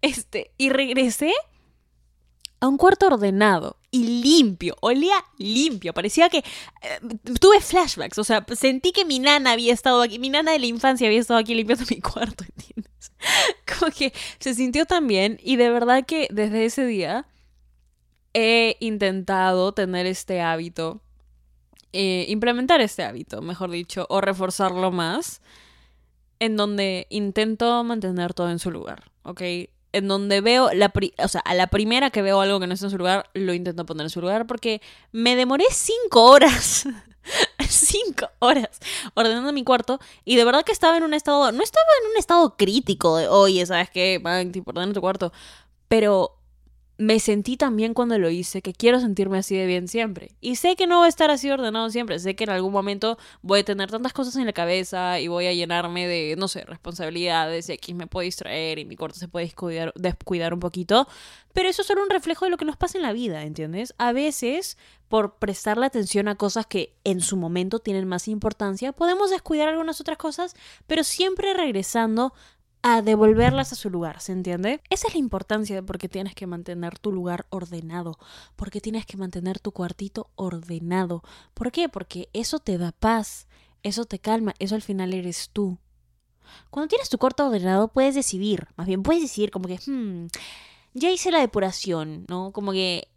este, 0.00 0.52
y 0.56 0.70
regresé 0.70 1.32
a 2.62 2.68
un 2.68 2.76
cuarto 2.76 3.08
ordenado 3.08 3.76
y 3.90 4.22
limpio, 4.22 4.76
olía 4.80 5.16
limpio, 5.36 5.92
parecía 5.92 6.28
que 6.28 6.38
eh, 6.38 7.00
tuve 7.40 7.60
flashbacks, 7.60 8.18
o 8.18 8.24
sea, 8.24 8.46
sentí 8.54 8.92
que 8.92 9.04
mi 9.04 9.18
nana 9.18 9.50
había 9.50 9.74
estado 9.74 10.00
aquí, 10.00 10.20
mi 10.20 10.30
nana 10.30 10.52
de 10.52 10.60
la 10.60 10.66
infancia 10.66 11.08
había 11.08 11.18
estado 11.18 11.40
aquí 11.40 11.56
limpiando 11.56 11.84
mi 11.90 12.00
cuarto, 12.00 12.44
¿entiendes? 12.44 13.12
Como 13.66 13.90
que 13.90 14.12
se 14.38 14.54
sintió 14.54 14.86
tan 14.86 15.08
bien 15.08 15.40
y 15.42 15.56
de 15.56 15.70
verdad 15.70 16.06
que 16.06 16.28
desde 16.30 16.64
ese 16.64 16.86
día 16.86 17.26
he 18.32 18.76
intentado 18.78 19.72
tener 19.72 20.06
este 20.06 20.40
hábito, 20.40 21.02
eh, 21.92 22.26
implementar 22.28 22.80
este 22.80 23.02
hábito, 23.02 23.42
mejor 23.42 23.72
dicho, 23.72 24.06
o 24.08 24.20
reforzarlo 24.20 24.92
más, 24.92 25.42
en 26.38 26.56
donde 26.56 27.08
intento 27.10 27.82
mantener 27.82 28.34
todo 28.34 28.50
en 28.50 28.60
su 28.60 28.70
lugar, 28.70 29.10
¿ok? 29.24 29.42
En 29.92 30.08
donde 30.08 30.40
veo, 30.40 30.72
la 30.72 30.92
o 31.18 31.28
sea, 31.28 31.40
a 31.42 31.54
la 31.54 31.66
primera 31.68 32.10
que 32.10 32.22
veo 32.22 32.40
algo 32.40 32.60
que 32.60 32.66
no 32.66 32.74
está 32.74 32.86
en 32.86 32.90
su 32.90 32.98
lugar, 32.98 33.28
lo 33.34 33.54
intento 33.54 33.86
poner 33.86 34.06
en 34.06 34.10
su 34.10 34.20
lugar 34.20 34.46
porque 34.46 34.80
me 35.12 35.36
demoré 35.36 35.64
cinco 35.70 36.24
horas. 36.24 36.86
cinco 37.68 38.28
horas 38.40 38.80
ordenando 39.14 39.52
mi 39.52 39.62
cuarto 39.62 40.00
y 40.24 40.34
de 40.34 40.44
verdad 40.44 40.64
que 40.64 40.72
estaba 40.72 40.96
en 40.96 41.04
un 41.04 41.14
estado, 41.14 41.52
no 41.52 41.62
estaba 41.62 41.86
en 42.02 42.10
un 42.10 42.16
estado 42.18 42.56
crítico 42.56 43.16
de, 43.16 43.28
oye, 43.28 43.64
¿sabes 43.64 43.90
qué? 43.90 44.18
Man, 44.20 44.50
tipo, 44.50 44.70
ordena 44.70 44.92
tu 44.92 45.00
cuarto. 45.00 45.32
Pero 45.88 46.41
me 46.98 47.18
sentí 47.18 47.56
también 47.56 47.94
cuando 47.94 48.18
lo 48.18 48.30
hice 48.30 48.62
que 48.62 48.72
quiero 48.72 49.00
sentirme 49.00 49.38
así 49.38 49.56
de 49.56 49.66
bien 49.66 49.88
siempre. 49.88 50.32
Y 50.40 50.56
sé 50.56 50.76
que 50.76 50.86
no 50.86 51.00
va 51.00 51.06
a 51.06 51.08
estar 51.08 51.30
así 51.30 51.50
ordenado 51.50 51.90
siempre. 51.90 52.18
Sé 52.18 52.36
que 52.36 52.44
en 52.44 52.50
algún 52.50 52.72
momento 52.72 53.18
voy 53.40 53.60
a 53.60 53.64
tener 53.64 53.90
tantas 53.90 54.12
cosas 54.12 54.36
en 54.36 54.46
la 54.46 54.52
cabeza 54.52 55.18
y 55.18 55.28
voy 55.28 55.46
a 55.46 55.52
llenarme 55.52 56.06
de, 56.06 56.36
no 56.36 56.48
sé, 56.48 56.64
responsabilidades 56.64 57.68
y 57.68 57.72
aquí 57.72 57.94
me 57.94 58.06
puedo 58.06 58.24
distraer 58.24 58.78
y 58.78 58.84
mi 58.84 58.96
cuarto 58.96 59.18
se 59.18 59.28
puede 59.28 59.46
descuidar, 59.46 59.92
descuidar 59.96 60.54
un 60.54 60.60
poquito. 60.60 61.08
Pero 61.52 61.68
eso 61.68 61.82
es 61.82 61.88
solo 61.88 62.02
un 62.02 62.10
reflejo 62.10 62.44
de 62.44 62.50
lo 62.50 62.56
que 62.56 62.64
nos 62.64 62.76
pasa 62.76 62.98
en 62.98 63.02
la 63.02 63.12
vida, 63.12 63.42
¿entiendes? 63.42 63.94
A 63.98 64.12
veces, 64.12 64.78
por 65.08 65.38
prestarle 65.38 65.86
atención 65.86 66.28
a 66.28 66.36
cosas 66.36 66.66
que 66.66 66.94
en 67.04 67.20
su 67.20 67.36
momento 67.36 67.78
tienen 67.78 68.06
más 68.06 68.28
importancia, 68.28 68.92
podemos 68.92 69.30
descuidar 69.30 69.68
algunas 69.68 70.00
otras 70.00 70.18
cosas, 70.18 70.54
pero 70.86 71.04
siempre 71.04 71.54
regresando 71.54 72.32
a 72.82 73.00
devolverlas 73.00 73.72
a 73.72 73.76
su 73.76 73.90
lugar, 73.90 74.20
¿se 74.20 74.32
entiende? 74.32 74.80
Esa 74.90 75.06
es 75.06 75.14
la 75.14 75.20
importancia 75.20 75.76
de 75.76 75.82
por 75.82 75.98
qué 75.98 76.08
tienes 76.08 76.34
que 76.34 76.48
mantener 76.48 76.98
tu 76.98 77.12
lugar 77.12 77.46
ordenado, 77.50 78.18
porque 78.56 78.80
tienes 78.80 79.06
que 79.06 79.16
mantener 79.16 79.60
tu 79.60 79.70
cuartito 79.70 80.30
ordenado. 80.34 81.22
¿Por 81.54 81.70
qué? 81.70 81.88
Porque 81.88 82.28
eso 82.32 82.58
te 82.58 82.78
da 82.78 82.90
paz, 82.90 83.46
eso 83.84 84.04
te 84.04 84.18
calma, 84.18 84.54
eso 84.58 84.74
al 84.74 84.82
final 84.82 85.14
eres 85.14 85.50
tú. 85.52 85.78
Cuando 86.70 86.88
tienes 86.88 87.08
tu 87.08 87.18
cuarto 87.18 87.46
ordenado 87.46 87.88
puedes 87.88 88.16
decidir, 88.16 88.66
más 88.76 88.88
bien 88.88 89.04
puedes 89.04 89.22
decir 89.22 89.52
como 89.52 89.68
que, 89.68 89.78
hmm, 89.86 90.26
ya 90.94 91.10
hice 91.10 91.30
la 91.30 91.38
depuración, 91.38 92.26
¿no? 92.28 92.52
Como 92.52 92.72
que 92.72 93.11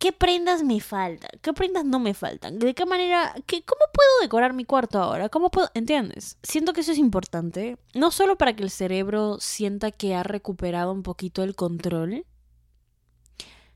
¿Qué 0.00 0.12
prendas 0.12 0.62
me 0.62 0.80
faltan? 0.80 1.28
¿Qué 1.42 1.52
prendas 1.52 1.84
no 1.84 1.98
me 1.98 2.14
faltan? 2.14 2.58
¿De 2.58 2.74
qué 2.74 2.86
manera? 2.86 3.34
Qué, 3.46 3.62
¿Cómo 3.62 3.82
puedo 3.92 4.08
decorar 4.22 4.54
mi 4.54 4.64
cuarto 4.64 4.98
ahora? 4.98 5.28
¿Cómo 5.28 5.50
puedo? 5.50 5.68
¿Entiendes? 5.74 6.38
Siento 6.42 6.72
que 6.72 6.80
eso 6.80 6.92
es 6.92 6.96
importante, 6.96 7.76
no 7.92 8.10
solo 8.10 8.38
para 8.38 8.56
que 8.56 8.62
el 8.62 8.70
cerebro 8.70 9.38
sienta 9.40 9.90
que 9.90 10.14
ha 10.14 10.22
recuperado 10.22 10.90
un 10.90 11.02
poquito 11.02 11.42
el 11.42 11.54
control, 11.54 12.24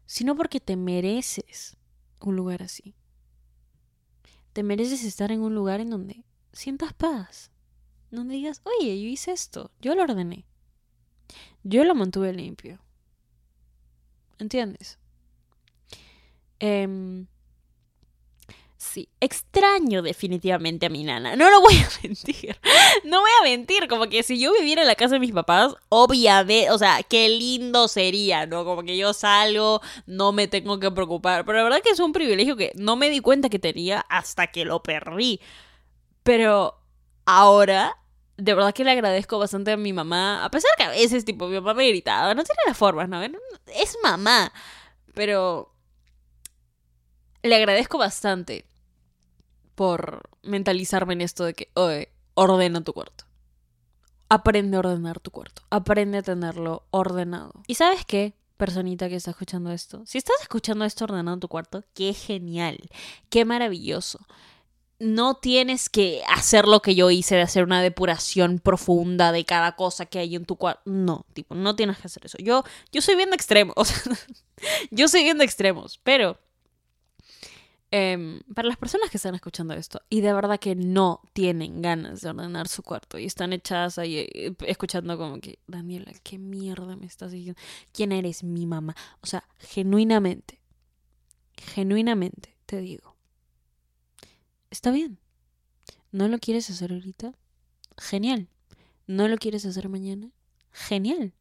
sino 0.07 0.35
porque 0.35 0.61
te 0.61 0.77
mereces 0.77 1.77
un 2.21 2.37
lugar 2.37 2.63
así. 2.63 2.95
Te 4.55 4.63
mereces 4.63 5.05
estar 5.05 5.31
en 5.31 5.43
un 5.43 5.55
lugar 5.55 5.81
en 5.81 5.91
donde 5.91 6.25
sientas 6.55 6.95
paz, 6.95 7.51
donde 8.11 8.37
digas, 8.37 8.63
oye, 8.65 8.99
yo 8.99 9.09
hice 9.09 9.33
esto, 9.33 9.73
yo 9.79 9.95
lo 9.95 10.05
ordené, 10.05 10.47
yo 11.65 11.85
lo 11.85 11.95
mantuve 11.95 12.33
limpio. 12.33 12.79
¿Entiendes? 14.39 14.99
Eh, 16.67 17.27
sí, 18.79 19.11
extraño 19.21 20.01
definitivamente 20.01 20.87
a 20.87 20.89
mi 20.89 21.05
nana. 21.05 21.37
No 21.37 21.51
lo 21.51 21.61
voy 21.61 21.75
a 21.75 21.89
mentir. 22.03 22.57
No 23.05 23.21
voy 23.21 23.31
a 23.41 23.45
mentir. 23.45 23.87
Como 23.87 24.09
que 24.09 24.23
si 24.23 24.39
yo 24.39 24.51
viviera 24.55 24.81
en 24.81 24.89
la 24.89 24.95
casa 24.95 25.15
de 25.15 25.21
mis 25.21 25.33
papás, 25.33 25.75
obviamente, 25.91 26.71
o 26.71 26.79
sea, 26.79 27.03
qué 27.03 27.29
lindo 27.29 27.87
sería, 27.87 28.47
¿no? 28.47 28.65
Como 28.65 28.83
que 28.83 28.97
yo 28.97 29.13
salgo, 29.13 29.83
no 30.07 30.33
me 30.33 30.49
tengo 30.49 30.81
que 30.81 30.91
preocupar. 30.91 31.45
Pero 31.45 31.59
la 31.59 31.65
verdad 31.65 31.83
que 31.83 31.91
es 31.91 32.01
un 32.01 32.13
privilegio 32.13 32.57
que 32.57 32.73
no 32.77 32.97
me 32.97 33.11
di 33.11 33.21
cuenta 33.21 33.51
que 33.51 33.59
tenía 33.59 34.01
hasta 34.09 34.47
que 34.47 34.65
lo 34.65 34.83
perdí. 34.83 35.41
Pero 36.23 36.81
ahora 37.27 37.99
de 38.39 38.55
verdad 38.55 38.73
que 38.73 38.85
le 38.85 38.91
agradezco 38.93 39.39
bastante 39.39 39.73
a 39.73 39.77
mi 39.77 39.93
mamá, 39.93 40.45
a 40.45 40.51
pesar 40.51 40.71
que 40.77 40.83
a 40.83 40.89
veces, 40.89 41.25
tipo, 41.25 41.47
mi 41.47 41.55
mamá 41.57 41.75
me 41.75 41.89
gritaba, 41.89 42.35
no 42.35 42.43
tiene 42.43 42.63
las 42.67 42.77
formas, 42.77 43.09
¿no? 43.09 43.23
Es 43.23 43.97
mamá, 44.03 44.53
pero 45.15 45.74
le 47.45 47.57
agradezco 47.57 47.99
bastante 47.99 48.65
por 49.75 50.23
mentalizarme 50.43 51.13
en 51.13 51.21
esto 51.21 51.45
de 51.45 51.55
que, 51.55 51.69
oye, 51.75 52.09
ordena 52.35 52.83
tu 52.83 52.93
cuarto. 52.93 53.25
Aprende 54.29 54.77
a 54.77 54.81
ordenar 54.81 55.21
tu 55.21 55.31
cuarto. 55.31 55.63
Aprende 55.71 56.19
a 56.19 56.23
tenerlo 56.23 56.87
ordenado. 56.91 57.53
¿Y 57.67 57.75
sabes 57.75 58.05
qué? 58.07 58.35
Personita 58.57 59.09
que 59.09 59.17
está 59.17 59.33
escuchando 59.33 59.71
esto. 59.71 60.03
Si 60.07 60.17
estás 60.17 60.37
escuchando 60.41 60.85
esto 60.85 61.05
ordenando 61.05 61.41
tu 61.41 61.49
cuarto, 61.49 61.85
qué 61.93 62.15
genial. 62.15 62.79
Qué 63.29 63.45
maravilloso. 63.45 64.21
No 64.99 65.35
tienes 65.35 65.91
que 65.91 66.23
hacer 66.29 66.67
lo 66.67 66.81
que 66.81 66.95
yo 66.95 67.11
hice 67.11 67.35
de 67.35 67.43
hacer 67.43 67.65
una 67.65 67.83
depuración 67.83 68.59
profunda 68.59 69.33
de 69.33 69.45
cada 69.45 69.77
cosa 69.77 70.07
que 70.07 70.21
hay 70.21 70.35
en 70.35 70.47
tu 70.47 70.57
cuarto. 70.57 70.81
No, 70.87 71.27
tipo, 71.35 71.55
no 71.55 71.77
tienes 71.77 71.99
que 71.99 72.07
hacer 72.07 72.25
eso. 72.25 72.39
Yo, 72.39 72.65
yo 72.91 73.03
soy 73.03 73.17
bien 73.17 73.29
de 73.31 73.37
extremos. 73.37 73.75
yo 74.91 75.09
soy 75.09 75.25
bien 75.25 75.37
de 75.37 75.45
extremos. 75.45 76.01
Pero 76.05 76.39
Em, 77.97 78.41
para 78.53 78.67
las 78.67 78.77
personas 78.77 79.09
que 79.09 79.19
están 79.19 79.37
escuchando 79.37 79.73
esto 79.73 80.01
y 80.11 80.21
de 80.21 80.33
verdad 80.33 80.59
que 80.59 80.75
no 80.75 81.21
tienen 81.33 81.81
ganas 81.81 82.23
de 82.23 82.31
ordenar 82.31 82.67
su 82.67 82.83
cuarto 82.83 83.21
y 83.21 83.25
están 83.25 83.53
echadas 83.53 83.99
ahí 83.99 84.17
eh, 84.17 84.53
escuchando 84.67 85.17
como 85.17 85.41
que, 85.41 85.61
Daniela, 85.69 86.13
¿qué 86.25 86.37
mierda 86.37 86.97
me 86.97 87.07
estás 87.07 87.31
diciendo? 87.31 87.61
¿Quién 87.93 88.11
eres 88.11 88.43
mi 88.43 88.67
mamá? 88.67 88.97
O 89.21 89.29
sea, 89.29 89.45
genuinamente, 89.61 90.61
genuinamente 91.57 92.57
te 92.67 92.79
digo, 92.79 93.15
está 94.71 94.91
bien. 94.91 95.21
¿No 96.11 96.27
lo 96.27 96.41
quieres 96.41 96.69
hacer 96.71 96.93
ahorita? 96.93 97.33
Genial. 97.97 98.49
¿No 99.07 99.29
lo 99.29 99.37
quieres 99.37 99.67
hacer 99.67 99.89
mañana? 99.89 100.33
Genial. 100.73 101.33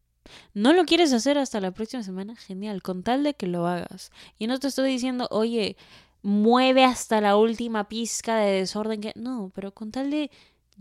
¿No 0.53 0.73
lo 0.73 0.85
quieres 0.85 1.13
hacer 1.13 1.39
hasta 1.39 1.59
la 1.59 1.71
próxima 1.71 2.03
semana? 2.03 2.35
Genial, 2.35 2.83
con 2.83 3.01
tal 3.01 3.23
de 3.23 3.33
que 3.33 3.47
lo 3.47 3.65
hagas. 3.65 4.11
Y 4.37 4.45
no 4.45 4.59
te 4.59 4.67
estoy 4.67 4.91
diciendo, 4.91 5.27
oye, 5.31 5.77
mueve 6.23 6.85
hasta 6.85 7.21
la 7.21 7.35
última 7.35 7.87
pizca 7.87 8.37
de 8.37 8.53
desorden 8.53 9.01
que... 9.01 9.13
No, 9.15 9.51
pero 9.53 9.73
con 9.73 9.91
tal 9.91 10.09
de 10.09 10.31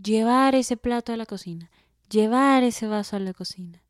llevar 0.01 0.55
ese 0.55 0.77
plato 0.77 1.13
a 1.13 1.17
la 1.17 1.25
cocina, 1.25 1.69
llevar 2.09 2.63
ese 2.63 2.87
vaso 2.87 3.17
a 3.17 3.19
la 3.19 3.33
cocina, 3.33 3.83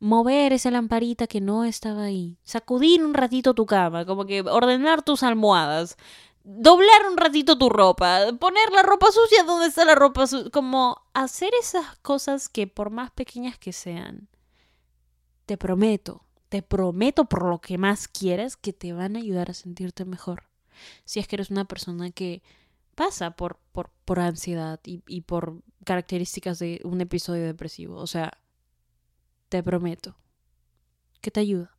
mover 0.00 0.52
esa 0.52 0.70
lamparita 0.70 1.26
que 1.26 1.40
no 1.40 1.64
estaba 1.64 2.02
ahí, 2.02 2.38
sacudir 2.42 3.02
un 3.02 3.14
ratito 3.14 3.54
tu 3.54 3.64
cama, 3.64 4.04
como 4.04 4.26
que 4.26 4.42
ordenar 4.42 5.02
tus 5.02 5.22
almohadas, 5.22 5.96
doblar 6.42 7.08
un 7.10 7.16
ratito 7.16 7.56
tu 7.56 7.70
ropa, 7.70 8.32
poner 8.38 8.70
la 8.72 8.82
ropa 8.82 9.06
sucia 9.10 9.44
donde 9.44 9.68
está 9.68 9.84
la 9.84 9.94
ropa 9.94 10.26
sucia, 10.26 10.50
como 10.50 11.02
hacer 11.14 11.52
esas 11.58 11.96
cosas 11.98 12.48
que 12.48 12.66
por 12.66 12.90
más 12.90 13.12
pequeñas 13.12 13.58
que 13.58 13.72
sean, 13.72 14.28
te 15.46 15.56
prometo, 15.56 16.24
te 16.48 16.62
prometo 16.62 17.26
por 17.26 17.48
lo 17.48 17.60
que 17.60 17.78
más 17.78 18.08
quieras 18.08 18.56
que 18.56 18.72
te 18.72 18.92
van 18.92 19.16
a 19.16 19.20
ayudar 19.20 19.50
a 19.50 19.54
sentirte 19.54 20.04
mejor. 20.04 20.53
Si 21.04 21.20
es 21.20 21.28
que 21.28 21.36
eres 21.36 21.50
una 21.50 21.64
persona 21.64 22.10
que 22.10 22.42
pasa 22.94 23.32
por, 23.32 23.58
por, 23.72 23.90
por 24.04 24.20
ansiedad 24.20 24.80
y, 24.84 25.02
y 25.06 25.22
por 25.22 25.62
características 25.84 26.58
de 26.58 26.80
un 26.84 27.00
episodio 27.00 27.44
depresivo. 27.44 27.96
O 27.96 28.06
sea, 28.06 28.32
te 29.48 29.62
prometo 29.62 30.16
que 31.20 31.30
te 31.30 31.40
ayuda. 31.40 31.74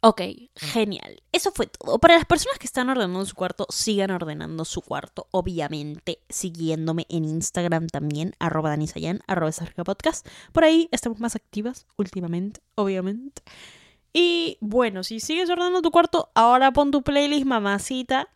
Ok, 0.00 0.22
genial. 0.54 1.22
Eso 1.32 1.50
fue 1.50 1.66
todo. 1.66 1.98
Para 1.98 2.14
las 2.14 2.24
personas 2.24 2.58
que 2.58 2.66
están 2.66 2.88
ordenando 2.88 3.24
su 3.26 3.34
cuarto, 3.34 3.66
sigan 3.68 4.12
ordenando 4.12 4.64
su 4.64 4.80
cuarto. 4.80 5.26
Obviamente, 5.32 6.20
siguiéndome 6.28 7.04
en 7.08 7.24
Instagram 7.24 7.88
también, 7.88 8.34
arroba 8.38 8.70
danisayan, 8.70 9.20
arroba 9.26 9.50
podcast. 9.84 10.26
Por 10.52 10.62
ahí 10.62 10.88
estamos 10.92 11.18
más 11.18 11.34
activas 11.34 11.86
últimamente, 11.96 12.60
obviamente. 12.76 13.42
Y 14.12 14.56
bueno, 14.60 15.02
si 15.02 15.18
sigues 15.18 15.50
ordenando 15.50 15.82
tu 15.82 15.90
cuarto, 15.90 16.30
ahora 16.34 16.72
pon 16.72 16.92
tu 16.92 17.02
playlist 17.02 17.44
mamacita. 17.44 18.28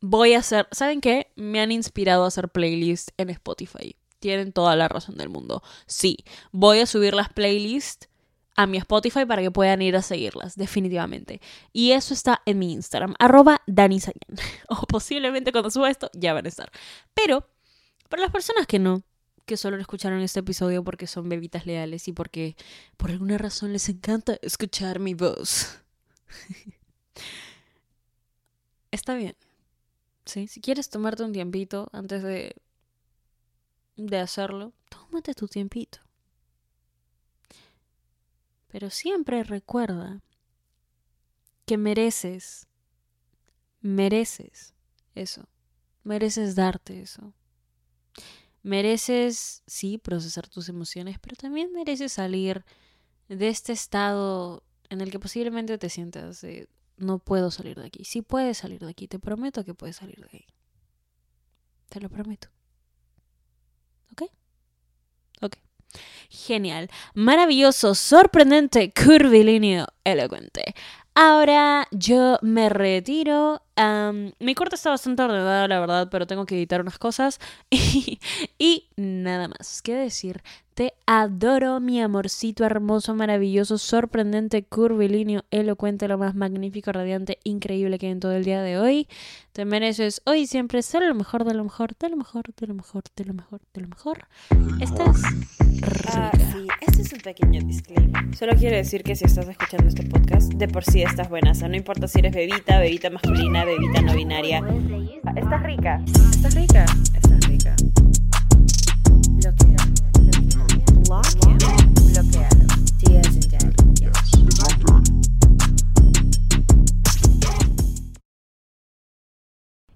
Voy 0.00 0.34
a 0.34 0.38
hacer, 0.38 0.66
¿saben 0.72 1.00
qué? 1.00 1.30
Me 1.36 1.60
han 1.60 1.72
inspirado 1.72 2.24
a 2.24 2.28
hacer 2.28 2.48
playlists 2.48 3.12
en 3.18 3.30
Spotify. 3.30 3.96
Tienen 4.18 4.52
toda 4.52 4.76
la 4.76 4.88
razón 4.88 5.16
del 5.16 5.28
mundo. 5.28 5.62
Sí, 5.86 6.18
voy 6.52 6.80
a 6.80 6.86
subir 6.86 7.14
las 7.14 7.28
playlists 7.30 8.08
a 8.56 8.66
mi 8.66 8.78
Spotify 8.78 9.24
para 9.24 9.42
que 9.42 9.50
puedan 9.50 9.80
ir 9.82 9.96
a 9.96 10.02
seguirlas, 10.02 10.56
definitivamente. 10.56 11.40
Y 11.72 11.92
eso 11.92 12.14
está 12.14 12.42
en 12.46 12.58
mi 12.58 12.72
Instagram, 12.72 13.14
arroba 13.18 13.62
danisayan. 13.66 14.20
O 14.68 14.86
posiblemente 14.86 15.52
cuando 15.52 15.70
suba 15.70 15.90
esto 15.90 16.10
ya 16.14 16.32
van 16.32 16.46
a 16.46 16.48
estar. 16.48 16.70
Pero, 17.14 17.48
para 18.08 18.22
las 18.22 18.30
personas 18.30 18.66
que 18.66 18.78
no, 18.78 19.02
que 19.46 19.56
solo 19.56 19.76
escucharon 19.78 20.20
este 20.20 20.40
episodio 20.40 20.84
porque 20.84 21.06
son 21.06 21.28
bebitas 21.28 21.66
leales 21.66 22.06
y 22.08 22.12
porque 22.12 22.56
por 22.96 23.10
alguna 23.10 23.38
razón 23.38 23.72
les 23.72 23.88
encanta 23.88 24.38
escuchar 24.42 25.00
mi 25.00 25.14
voz. 25.14 25.78
Está 28.90 29.14
bien. 29.14 29.36
Si 30.30 30.60
quieres 30.60 30.88
tomarte 30.90 31.22
un 31.22 31.32
tiempito 31.32 31.88
antes 31.92 32.22
de 32.22 32.54
de 34.08 34.18
hacerlo, 34.18 34.72
tómate 34.88 35.34
tu 35.34 35.46
tiempito. 35.46 35.98
Pero 38.68 38.90
siempre 38.90 39.42
recuerda 39.42 40.22
que 41.66 41.76
mereces, 41.76 42.66
mereces 43.80 44.74
eso, 45.14 45.48
mereces 46.04 46.54
darte 46.54 47.02
eso. 47.02 47.34
Mereces, 48.62 49.62
sí, 49.66 49.98
procesar 49.98 50.48
tus 50.48 50.68
emociones, 50.68 51.18
pero 51.18 51.34
también 51.34 51.72
mereces 51.72 52.12
salir 52.12 52.64
de 53.28 53.48
este 53.48 53.72
estado 53.72 54.62
en 54.90 55.00
el 55.00 55.10
que 55.10 55.18
posiblemente 55.18 55.78
te 55.78 55.88
sientas 55.88 56.42
de, 56.42 56.68
no 57.00 57.18
puedo 57.18 57.50
salir 57.50 57.78
de 57.78 57.86
aquí. 57.86 58.04
Sí 58.04 58.22
puedes 58.22 58.58
salir 58.58 58.80
de 58.80 58.90
aquí, 58.90 59.08
te 59.08 59.18
prometo 59.18 59.64
que 59.64 59.74
puedes 59.74 59.96
salir 59.96 60.16
de 60.16 60.28
ahí. 60.32 60.46
Te 61.88 62.00
lo 62.00 62.08
prometo. 62.08 62.48
¿Ok? 64.12 64.22
Ok. 65.42 65.56
Genial, 66.28 66.88
maravilloso, 67.14 67.94
sorprendente, 67.94 68.92
curvilíneo, 68.92 69.86
elocuente. 70.04 70.74
Ahora 71.14 71.88
yo 71.90 72.38
me 72.42 72.68
retiro. 72.68 73.62
Mi 74.38 74.54
corte 74.54 74.74
está 74.74 74.90
bastante 74.90 75.22
ordenada, 75.22 75.66
la 75.68 75.80
verdad, 75.80 76.08
pero 76.10 76.26
tengo 76.26 76.46
que 76.46 76.56
editar 76.56 76.80
unas 76.80 76.98
cosas. 76.98 77.40
Y, 77.70 78.20
y 78.58 78.88
nada 78.96 79.48
más 79.48 79.82
que 79.82 79.94
decir. 79.94 80.42
Te 80.74 80.94
adoro, 81.04 81.78
mi 81.80 82.00
amorcito 82.00 82.64
hermoso, 82.64 83.14
maravilloso, 83.14 83.76
sorprendente, 83.76 84.62
curvilíneo, 84.62 85.44
elocuente, 85.50 86.08
lo 86.08 86.16
más 86.16 86.34
magnífico, 86.34 86.92
radiante, 86.92 87.38
increíble 87.44 87.98
que 87.98 88.06
hay 88.06 88.12
en 88.12 88.20
todo 88.20 88.32
el 88.32 88.44
día 88.44 88.62
de 88.62 88.78
hoy. 88.78 89.08
Te 89.52 89.64
mereces 89.64 90.22
hoy 90.24 90.46
siempre 90.46 90.82
ser 90.82 91.02
lo 91.02 91.14
mejor, 91.14 91.44
de 91.44 91.54
lo 91.54 91.64
mejor, 91.64 91.96
de 91.98 92.08
lo 92.08 92.16
mejor, 92.16 92.44
de 92.56 92.66
lo 92.66 92.74
mejor, 92.74 93.02
de 93.14 93.24
lo 93.24 93.34
mejor, 93.34 93.60
de 93.74 93.80
lo 93.82 93.88
mejor. 93.88 94.28
Estás 94.80 95.20
Ah, 96.08 96.30
sí, 96.52 96.66
este 96.80 97.02
es 97.02 97.12
un 97.12 97.20
pequeño 97.20 97.60
disclaimer. 97.62 98.36
Solo 98.36 98.54
quiero 98.54 98.76
decir 98.76 99.02
que 99.02 99.16
si 99.16 99.24
estás 99.24 99.48
escuchando 99.48 99.88
este 99.88 100.02
podcast, 100.04 100.52
de 100.52 100.68
por 100.68 100.84
sí 100.84 101.02
estás 101.02 101.28
buena. 101.30 101.52
O 101.52 101.54
sea, 101.54 101.68
no 101.68 101.76
importa 101.76 102.06
si 102.06 102.18
eres 102.18 102.34
bebita, 102.34 102.78
bebita 102.78 103.08
masculina, 103.10 103.59
bebita 103.64 104.02
no 104.02 104.14
binaria. 104.14 104.62
Estás 105.36 105.62
rica. 105.62 106.02
Estás 106.06 106.54
rica. 106.54 106.84
Estás 107.14 107.48
rica. 107.48 107.76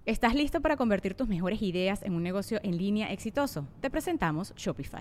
¿Estás 0.07 0.35
listo 0.35 0.61
para 0.61 0.77
convertir 0.77 1.15
tus 1.15 1.29
mejores 1.29 1.63
ideas 1.63 2.03
en 2.03 2.15
un 2.15 2.23
negocio 2.23 2.61
en 2.63 2.77
línea 2.77 3.11
exitoso? 3.11 3.67
Te 3.81 3.89
presentamos 3.91 4.55
Shopify. 4.55 5.01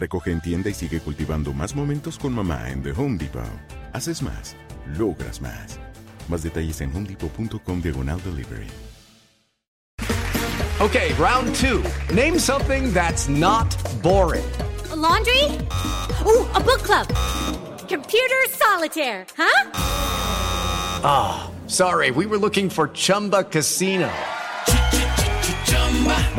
Recoge 0.00 0.30
en 0.32 0.40
tienda 0.40 0.70
y 0.70 0.74
sigue 0.74 0.98
cultivando 1.00 1.52
más 1.52 1.76
momentos 1.76 2.18
con 2.18 2.32
mamá 2.32 2.70
en 2.70 2.82
The 2.82 2.92
Home 2.92 3.18
Depot. 3.18 3.42
Haces 3.92 4.22
más, 4.22 4.56
logras 4.96 5.42
más. 5.42 5.78
Más 6.26 6.42
detalles 6.42 6.80
en 6.80 6.90
homedepot.com 6.90 7.82
diagonal 7.82 8.18
delivery. 8.24 8.66
Okay, 10.80 11.12
round 11.18 11.54
two. 11.56 11.84
Name 12.14 12.38
something 12.38 12.94
that's 12.94 13.28
not 13.28 13.68
boring. 14.02 14.50
A 14.90 14.96
laundry? 14.96 15.44
Ooh, 16.24 16.48
a 16.54 16.60
book 16.60 16.82
club. 16.82 17.06
Computer 17.86 18.48
solitaire, 18.48 19.26
huh? 19.36 19.70
Ah, 21.04 21.50
sorry, 21.66 22.10
we 22.10 22.24
were 22.24 22.38
looking 22.38 22.70
for 22.70 22.88
Chumba 22.88 23.44
Casino. 23.44 24.10